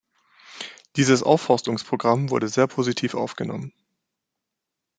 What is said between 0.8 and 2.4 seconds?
Dieses Aufforstungsprogramm